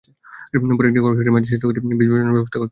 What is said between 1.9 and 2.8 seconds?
বীজ বসানোর ব্যবস্থা করতে হবে।